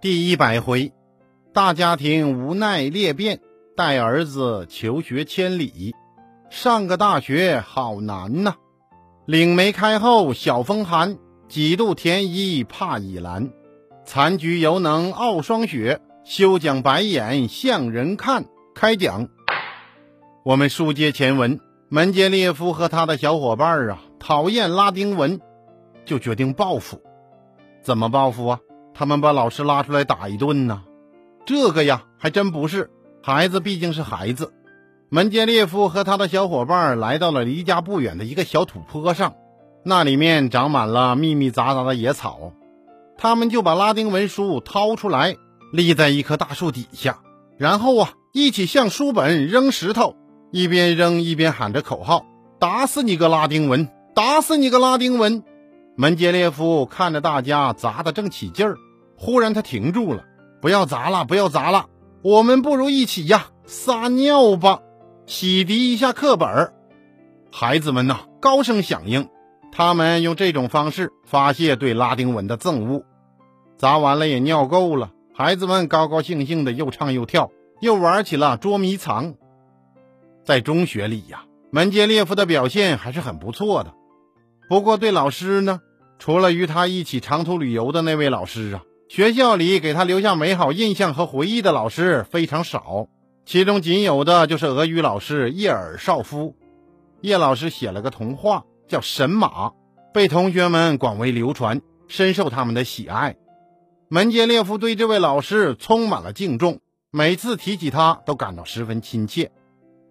[0.00, 0.92] 第一百回，
[1.52, 3.40] 大家庭无奈裂变，
[3.74, 5.92] 带儿子求学千里。
[6.50, 8.54] 上个大学好难呐，
[9.26, 13.50] 岭梅开后晓风寒，几度田衣怕已蓝。
[14.04, 18.44] 残菊犹能傲霜雪，休讲白眼向人看。
[18.76, 19.28] 开讲，
[20.44, 21.58] 我们书接前文，
[21.88, 25.40] 门捷列夫和他的小伙伴啊，讨厌拉丁文，
[26.04, 27.02] 就决定报复。
[27.82, 28.60] 怎么报复啊？
[28.98, 30.82] 他们把老师拉出来打一顿呢，
[31.46, 32.90] 这个呀还真不是。
[33.22, 34.52] 孩子毕竟是孩子。
[35.08, 39.34] 门捷列夫和他的小伙伴来到了离家不远的一个小土坡上，
[39.84, 42.52] 那里面长满了密密匝匝的野草。
[43.16, 45.36] 他们就把拉丁文书掏出来，
[45.72, 47.20] 立在一棵大树底下，
[47.56, 50.16] 然后啊一起向书本扔石头，
[50.50, 52.26] 一边扔一边喊着口号
[52.58, 53.88] ：“打死你个拉丁文！
[54.16, 55.44] 打死你个拉丁文！”
[55.96, 58.76] 门捷列夫看着大家砸得正起劲儿。
[59.18, 60.24] 忽然，他停住了，
[60.62, 61.86] 不要砸了，不要砸了，
[62.22, 64.80] 我们不如一起呀，撒尿吧，
[65.26, 66.72] 洗涤一下课本。
[67.50, 69.28] 孩子们呐，高声响应，
[69.72, 73.04] 他们用这种方式发泄对拉丁文的憎恶。
[73.76, 77.50] 砸完了也尿够了，孩子们高高兴兴的又唱又跳，
[77.80, 79.34] 又玩起了捉迷藏。
[80.44, 83.94] 在中学里呀，门捷列夫的表现还是很不错的，
[84.68, 85.80] 不过对老师呢，
[86.20, 88.82] 除了与他一起长途旅游的那位老师啊。
[89.08, 93.08] 学校里给他留下美好印象和回忆的老师非常少，
[93.46, 96.54] 其中仅有的就是俄语老师叶尔绍夫。
[97.22, 99.68] 叶老师写了个童话叫《神马》，
[100.12, 103.36] 被同学们广为流传，深受他们的喜爱。
[104.08, 109.50] 门捷列夫对这位老师充满了敬重，每次提起他都感到十分亲切。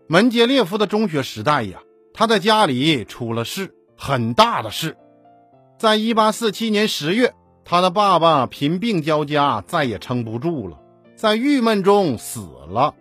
[0.07, 1.81] 门捷列夫的中学时代呀，
[2.15, 4.97] 他的家里出了事，很大的事。
[5.77, 7.35] 在一八四七年十月。
[7.69, 10.77] 他的爸爸贫病交加，再也撑不住了，
[11.17, 12.95] 在郁闷中死了。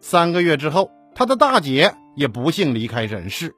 [0.00, 3.54] 三个月之后，他的大姐也不幸离开人世。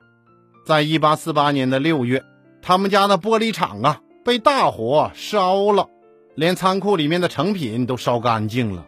[0.66, 2.24] 在一八四八年的六月，
[2.60, 5.86] 他们家的玻璃厂啊被大火烧了，
[6.34, 8.84] 连仓库里面的成品都烧干净了。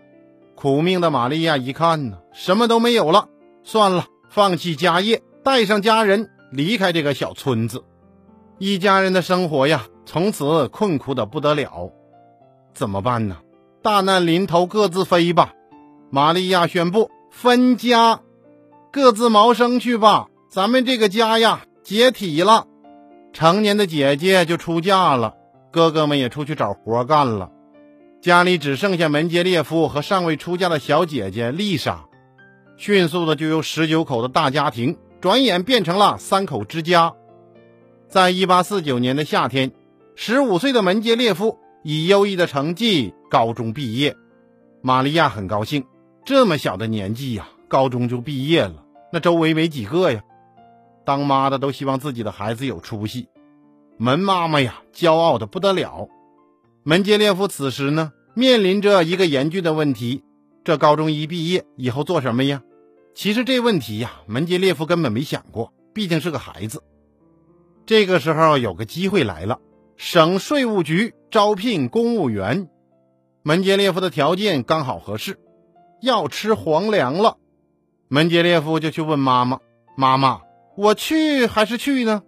[0.57, 3.29] 苦命的玛利亚一看呢，什么都没有了，
[3.63, 7.85] 算了，放弃家业，带上家人离开这个小村子。
[8.59, 9.87] 一家人的生活呀。
[10.13, 11.93] 从此困苦的不得了，
[12.75, 13.37] 怎么办呢？
[13.81, 15.53] 大难临头各自飞吧！
[16.11, 18.19] 玛利亚宣布分家，
[18.91, 20.27] 各自谋生去吧。
[20.51, 22.67] 咱们这个家呀，解体了。
[23.33, 25.35] 成年的姐姐就出嫁了，
[25.71, 27.49] 哥哥们也出去找活干了，
[28.21, 32.01] 家里只剩下门捷列夫和尚未出嫁的小姐姐丽莎。
[32.77, 37.15] 迅速的就由十九口的大家庭，转眼变成了三口之家。
[38.09, 39.71] 在一八四九年的夏天。
[40.23, 44.15] 十五岁的门捷列夫以优异的成绩高中毕业，
[44.83, 45.87] 玛利亚很高兴。
[46.27, 50.23] 这么小的年纪呀，高中就毕业了，那周围没几个呀。
[51.07, 53.29] 当妈的都希望自己的孩子有出息，
[53.97, 56.07] 门妈妈呀，骄傲的不得了。
[56.83, 60.23] 门捷列夫此时呢，面临着一个严峻的问题：
[60.65, 62.63] 这高中一毕业以后做什么呀？
[63.15, 66.83] 其实这问题呀，门捷列夫根本没想过，毕竟是个孩子。
[67.87, 69.59] 这个时候有个机会来了。
[70.03, 72.71] 省税务局招聘公务员，
[73.43, 75.39] 门捷列夫的条件刚好合适，
[76.01, 77.37] 要吃皇粮了。
[78.09, 79.59] 门捷列夫就去问妈妈
[79.99, 80.41] ：“妈妈，
[80.75, 82.23] 我去还是去呢？”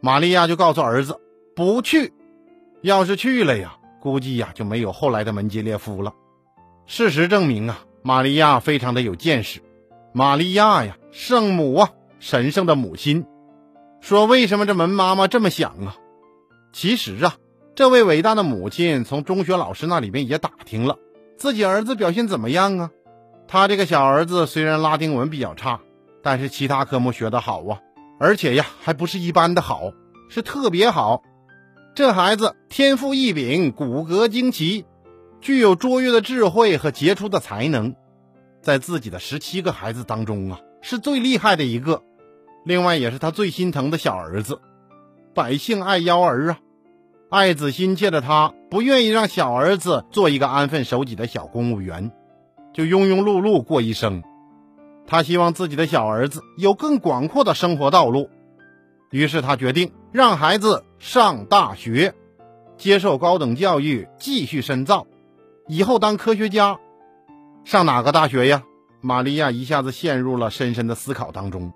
[0.00, 1.18] 玛利亚就告诉儿子
[1.56, 2.12] ：“不去。
[2.82, 6.14] 要是去了呀，估计呀就没有后来的门捷列夫了。”
[6.86, 9.60] 事实证明啊，玛利亚非常的有见识。
[10.12, 11.90] 玛利亚呀，圣母啊，
[12.20, 13.26] 神圣的母亲，
[14.00, 15.96] 说：“为什么这门妈妈这么想啊？”
[16.72, 17.36] 其实啊，
[17.74, 20.98] 这位伟大的母亲从中学老师那里边也打听了
[21.36, 22.90] 自己儿子表现怎么样啊。
[23.46, 25.80] 他这个小儿子虽然拉丁文比较差，
[26.22, 27.80] 但是其他科目学得好啊，
[28.18, 29.92] 而且呀还不是一般的好，
[30.30, 31.22] 是特别好。
[31.94, 34.86] 这孩子天赋异禀，骨骼惊奇，
[35.42, 37.94] 具有卓越的智慧和杰出的才能，
[38.62, 42.02] 在自己的十七个孩子当中啊，是最厉害的一个。
[42.64, 44.60] 另外，也是他最心疼的小儿子。
[45.34, 46.58] 百姓爱幺儿啊，
[47.30, 52.12] 爱子心切的他不愿意让小儿子做一个安分守己的小公务员，
[52.74, 54.22] 就庸庸碌碌过一生。
[55.06, 58.28] 他希望自己的小儿子有更广阔的生活道路，
[59.10, 62.14] 于是他决定让孩子上大学，
[62.76, 65.06] 接受高等教育，继续深造，
[65.66, 66.78] 以后当科学家。
[67.64, 68.64] 上哪个大学呀？
[69.00, 71.72] 玛利亚一下子陷入了深深的思考当中。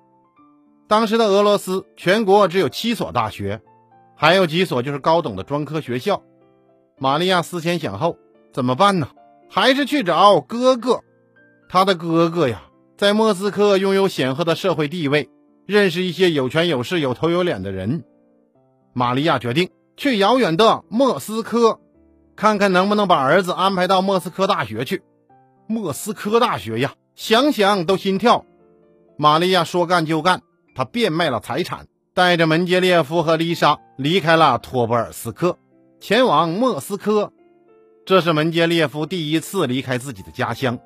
[0.89, 3.61] 当时的俄罗斯全国只有七所大学，
[4.15, 6.23] 还有几所就是高等的专科学校。
[6.99, 8.17] 玛利亚思前想后，
[8.53, 9.09] 怎么办呢？
[9.51, 11.01] 还是去找哥哥。
[11.69, 12.63] 他的哥哥呀，
[12.97, 15.29] 在莫斯科拥有显赫的社会地位，
[15.67, 18.05] 认识一些有权有势、有头有脸的人。
[18.93, 21.81] 玛利亚决定去遥远的莫斯科，
[22.37, 25.03] 看看能不能把儿子安排到莫斯科大学去。
[25.67, 28.45] 莫斯科大学呀，想想都心跳。
[29.19, 30.43] 玛利亚说干就干，
[30.77, 35.57] 他变卖了财产，带着门捷列夫和丽莎离开了托波尔斯克，
[36.01, 37.33] 前往莫斯科。
[38.05, 40.79] 这是门捷列夫第一次离开自己的家乡。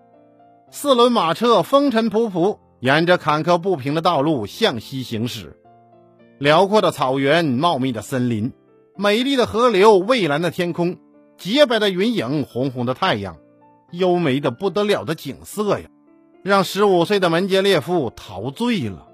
[0.71, 5.61] 四轮马车风尘仆仆，沿着坎坷不平的道路向西行驶。
[6.39, 8.53] 辽阔的草原，茂密的森林，
[8.97, 10.99] 美丽的河流，蔚蓝的天空，
[11.37, 13.39] 洁白的云影，红红的太阳，
[13.91, 15.89] 优美的不得了的景色呀，
[16.45, 19.09] 让十五岁的门捷列夫陶醉了。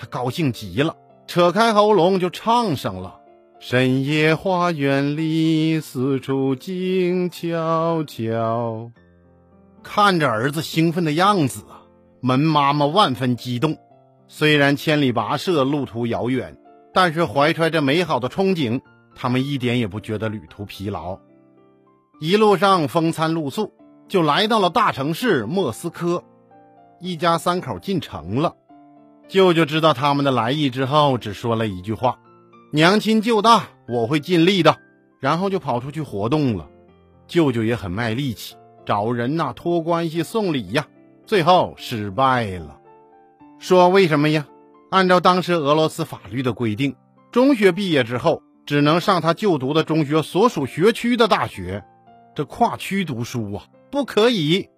[0.00, 0.94] 他高兴极了，
[1.26, 3.18] 扯开喉咙就唱上了。
[3.58, 8.92] 深夜花园里，四处静悄悄。
[9.82, 11.82] 看着儿子兴奋的样子啊，
[12.20, 13.76] 门妈妈万分激动。
[14.28, 16.56] 虽然千里跋涉，路途遥远，
[16.94, 18.80] 但是怀揣着美好的憧憬，
[19.16, 21.18] 他们一点也不觉得旅途疲劳。
[22.20, 23.72] 一路上风餐露宿，
[24.06, 26.22] 就来到了大城市莫斯科。
[27.00, 28.54] 一家三口进城了。
[29.28, 32.18] 舅舅知道他们的来意之后，只说了一句话。
[32.72, 34.78] 娘亲舅大，我会尽力的。
[35.20, 36.68] 然后就跑出去活动了。
[37.26, 38.54] 舅舅也很卖力气，
[38.86, 40.86] 找人呐，托关系送礼呀。
[41.26, 42.78] 最后失败了。
[43.58, 44.46] 说为什么呀？
[44.90, 46.96] 按照当时俄罗斯法律的规定，
[47.30, 51.84] 中学毕业之后只能上他就读的中学所属学区的大学，
[52.34, 54.68] 这跨区读书啊，不可以。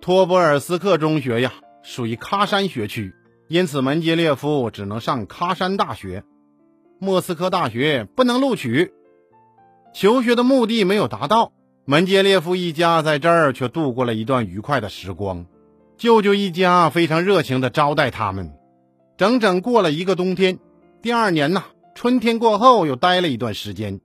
[0.00, 3.14] 托波尔斯克中学呀，属于喀山学区，
[3.48, 6.24] 因此门捷列夫只能上喀山大学。
[6.98, 8.92] 莫斯科大学不能录取，
[9.94, 11.52] 求学的目的没有达到。
[11.84, 15.46] 门捷列夫一家在这儿却度过了一段愉快的时光。
[15.96, 18.52] 舅舅一家非常热情地招待他们，
[19.16, 20.58] 整整过了一个冬天。
[21.00, 21.62] 第二年呢，
[21.94, 24.00] 春天过后又待了一段时间。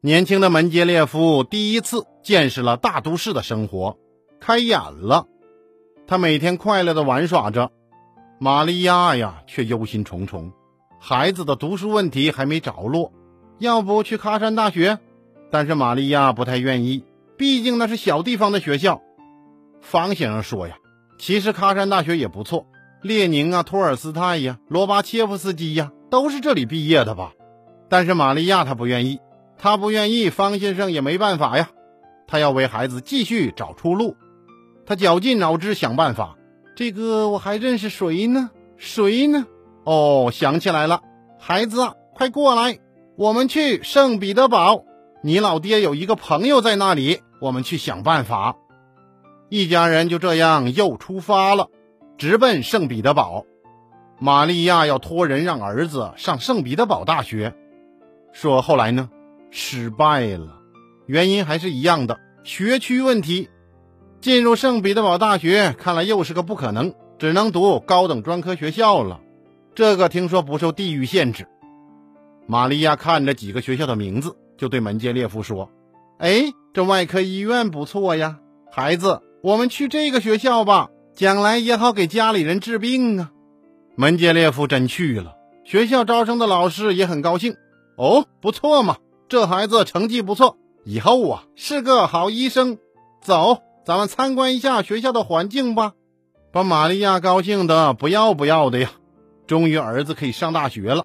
[0.00, 3.96] 年轻的门捷列夫第一次见识了大都市的生活，
[4.40, 5.26] 开眼了。
[6.06, 7.70] 他每天快乐地玩耍着，
[8.44, 10.52] 玛利亚呀却忧心忡忡。
[11.00, 13.10] 孩子的读书问题还没着落，
[13.58, 14.98] 要不去喀山大学？
[15.50, 17.04] 但是玛利亚不太愿意，
[17.38, 19.00] 毕竟那是小地方的学校。
[19.80, 20.76] 方先生说呀，
[21.18, 22.66] 其实喀山大学也不错，
[23.00, 27.32] 列宁啊、托尔斯泰呀、罗巴切夫斯基呀，都是这里毕业的吧？
[27.88, 29.20] 但是玛利亚她不愿意，
[29.56, 31.70] 她不愿意，方先生也没办法呀，
[32.26, 34.18] 他要为孩子继续找出路。
[34.84, 36.36] 他绞尽脑汁想办法，
[36.74, 38.50] 这个我还认识谁呢？
[38.76, 39.46] 谁呢？
[39.84, 41.02] 哦，想起来了，
[41.38, 42.78] 孩子，快过来，
[43.16, 44.84] 我们去圣彼得堡。
[45.22, 48.56] 你老爹有一个朋友在那里，我们去想办法。
[49.48, 51.68] 一家人就这样又出发了，
[52.18, 53.44] 直奔圣彼得堡。
[54.18, 57.54] 玛利亚要托人让儿子上圣彼得堡大学，
[58.32, 59.10] 说后来呢，
[59.50, 60.58] 失败了，
[61.06, 63.48] 原因还是一样的，学区问题。
[64.24, 69.20] 进入圣彼得堡大学，看来又是个不可能，只能读高等专科学校了。
[69.74, 71.46] 这个听说不受地域限制。
[72.46, 75.68] 玛利亚看着几个学校的名字，就对门捷列夫说
[76.16, 78.38] ：“哎，这外科医院不错呀，
[78.72, 83.30] 孩子，我们去这个学校吧，将来也好给家里人治病啊。”
[83.94, 85.34] 门捷列夫真去了，
[85.66, 87.56] 学校招生的老师也很高兴。
[87.98, 88.96] 哦，不错嘛，
[89.28, 92.78] 这孩子成绩不错，以后啊是个好医生。
[93.20, 95.92] 走，咱们参观一下学校的环境吧，
[96.52, 98.90] 把玛利亚高兴的不要不要的呀。
[99.46, 101.04] 终于，儿子可以上大学了。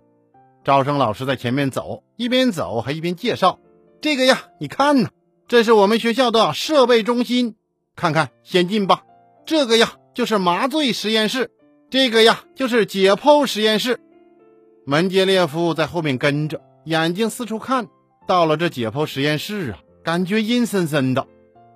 [0.63, 3.59] 招生老师在前面走，一边走还一边介绍
[4.00, 5.09] ：“这个呀，你看呢，
[5.50, 7.55] 这是我们学校的设备中心，
[7.98, 9.03] 看看先进吧。
[9.45, 11.48] 这个呀，就是麻醉实验室；
[11.89, 14.00] 这个呀，就是解剖实验室。”
[14.88, 17.89] 门捷列夫在后面跟着，眼睛四处看。
[18.25, 21.27] 到了这解剖实验室啊，感觉阴森森的，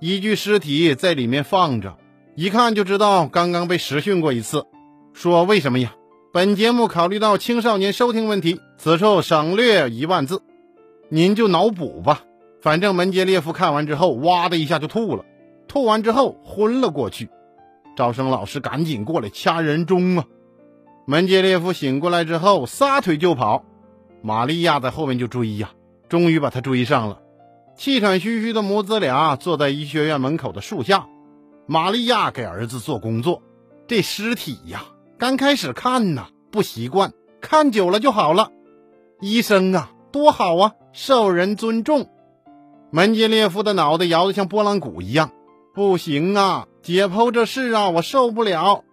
[0.06, 1.96] 一具尸体在里面放着，
[2.36, 4.66] 一看就知道刚刚被实训过一次。
[5.14, 5.96] 说为什么呀？
[6.34, 10.42] 本节目考虑到青少年收听问题，此处省略一万字，
[11.08, 12.26] 您就脑补吧。
[12.62, 15.24] 反正门捷列夫看完之后，哇的一下就吐了，
[15.70, 17.30] 吐完之后昏了过去。
[17.96, 20.26] 招生老师赶紧过来掐人中啊！
[21.08, 23.64] 门捷列夫醒过来之后，撒腿就跑，
[24.22, 25.72] 玛利亚在后面就追呀，
[26.10, 27.20] 终于把他追上了。
[27.76, 31.08] 气喘吁吁的母子俩坐在医学院门口的树下，
[31.66, 33.42] 玛利亚给儿子做工作，
[33.88, 34.86] 这尸体呀。
[35.18, 38.50] 刚开始看呐不习惯，看久了就好了。
[39.22, 42.10] 医生啊，多好啊，受人尊重。
[42.92, 45.32] 门捷列夫的脑袋摇得像拨浪鼓一样。
[45.74, 48.84] 不行啊，解剖这事啊，我受不了。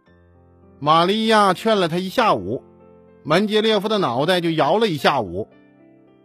[0.79, 2.63] 玛利亚劝了他一下午，
[3.25, 5.49] 门捷列夫的脑袋就摇了一下午。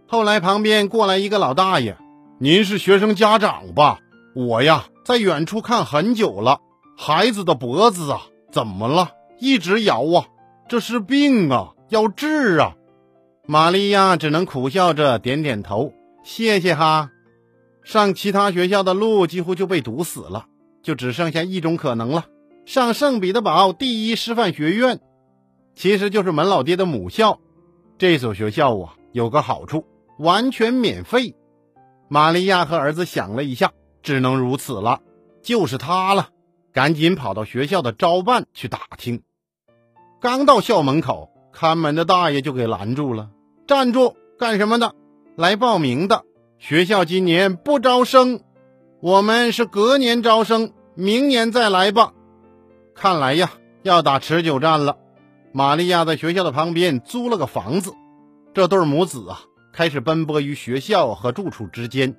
[0.07, 1.97] 后来旁边过来一个老大爷
[2.37, 3.99] ：“您是学生家长吧？
[4.35, 6.59] 我呀，在远处看很久了，
[6.97, 9.11] 孩子的脖子啊，怎么了？
[9.39, 10.25] 一直摇啊，
[10.67, 12.75] 这是病啊，要治啊。”
[13.47, 15.93] 玛利亚只能苦笑着点点头
[16.25, 17.09] ：“谢谢哈。”
[17.85, 20.47] 上其他学校的路几乎就被堵死了，
[20.83, 22.25] 就只剩下一种可能了：
[22.65, 24.99] 上圣彼得堡第一师范学院，
[25.73, 27.39] 其实就是门老爹的母校。
[27.97, 29.85] 这所学校啊，有个好处，
[30.19, 31.33] 完全免费。
[32.15, 35.01] 玛利亚和儿子想了一下，只能如此了，
[35.43, 36.29] 就是他了。
[36.71, 39.21] 赶紧跑到学校的招办去打听。
[40.21, 43.31] 刚到校门口，看门的大爷就给拦住了
[43.67, 44.95] ：“站住，干什么的？
[45.35, 46.23] 来报名的。”
[46.57, 48.39] 学校今年不招生，
[49.01, 52.13] 我们是隔年招生，明年再来吧。
[52.95, 53.51] 看来呀，
[53.83, 54.95] 要打持久战了。
[55.51, 57.91] 玛利亚在学校的旁边租了个房子，
[58.53, 59.41] 这对母子啊，
[59.75, 62.15] 开始奔波于学校和住处之间，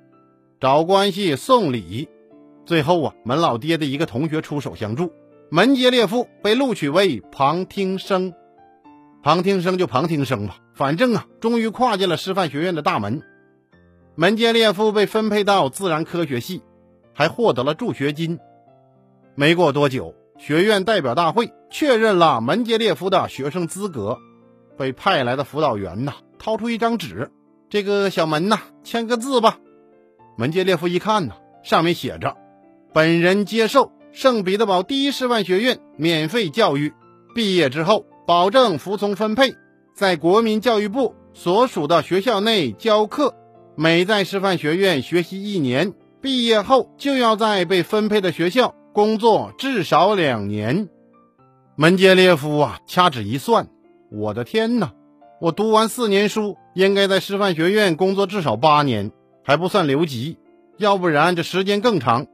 [0.59, 2.07] 找关系送礼。
[2.67, 5.11] 最后啊，门老爹的一个同学出手相助，
[5.49, 8.35] 门捷列夫被录取为旁听生。
[9.23, 13.23] 旁听生就旁听生吧，反正啊，终于跨进了师范学院的大门。
[14.13, 16.61] 门捷列夫被分配到自然科学系，
[17.15, 18.37] 还获得了助学金。
[19.33, 24.19] 没过多久，学院代表大会确认了门捷列夫的学生资格。
[24.77, 27.31] 被派来的辅导员呐，掏出一张纸
[27.69, 29.59] ：“这个小门呐，签个字吧。”
[30.37, 32.35] 门捷列夫一看呐，上面写着
[32.93, 36.93] ：“本人接受圣彼得堡第一师范学院免费教育，
[37.33, 39.55] 毕业之后保证服从分配，
[39.95, 43.33] 在国民教育部所属的学校内教课。”
[43.79, 50.89] 每在师范学院学习一年，毕业后就要在被分配的学校工作至少两年。
[51.75, 53.67] 门捷列夫啊，掐指一算，
[54.11, 54.93] 我的天哪！
[55.39, 59.11] 我读完四年书，应该在师范学院工作至少八年，
[59.43, 60.37] 还不算留级，
[60.77, 62.27] 要不然这时间更长。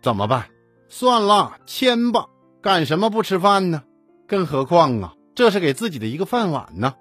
[0.00, 0.46] 怎么办？
[0.88, 2.26] 算了，签吧。
[2.62, 3.82] 干什么不吃饭呢？
[4.28, 6.94] 更何况啊，这是给自己的一个饭碗呢。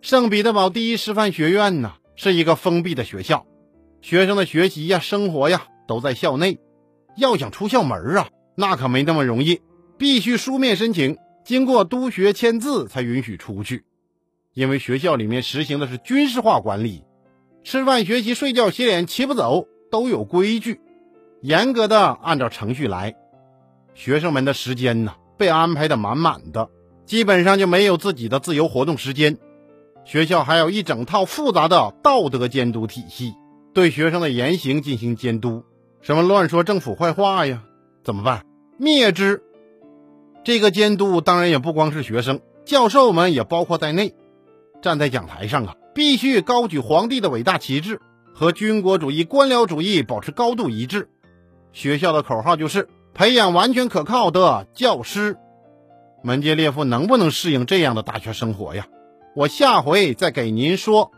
[0.00, 1.92] 圣彼得堡第一师范学院呢？
[2.16, 3.44] 是一个封闭的学校，
[4.00, 6.58] 学生的学习呀、生活呀都在校内。
[7.18, 9.60] 要想出校门啊，那可没那么容易，
[9.98, 13.84] 必须书面申请，经过督学签字才允许出去。
[14.54, 17.04] 因为学校里面实行的是军事化管理，
[17.64, 20.80] 吃饭、学习、睡觉、洗脸、齐不走都有规矩，
[21.40, 23.14] 严格的按照程序来。
[23.94, 26.68] 学生们的时间呢，被安排的满满的，
[27.06, 29.38] 基本上就没有自己的自由活动时间。
[30.04, 33.34] 学校还有一整套复杂的道德监督体系，
[33.72, 35.64] 对学生的言行进行监督。
[36.00, 37.62] 什么乱说政府坏话呀？
[38.02, 38.44] 怎么办？
[38.78, 39.42] 灭之！
[40.44, 44.14] 这个监督当然也不光是学生，教授们也包括在内。
[44.82, 48.00] 站在讲台上啊，必须高举皇帝的伟大旗帜，
[48.34, 51.08] 和军国主义、官僚主义保持高度一致。
[51.72, 55.38] 学校的口号就是培养完全可靠的教师。
[56.22, 58.86] 门捷列夫能不能适应这样的大学生活呀？
[59.34, 61.12] 我下回再给您说。